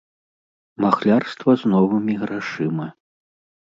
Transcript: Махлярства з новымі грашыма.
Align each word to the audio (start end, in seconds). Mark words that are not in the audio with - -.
Махлярства 0.85 1.51
з 1.63 1.77
новымі 1.77 2.13
грашыма. 2.25 2.93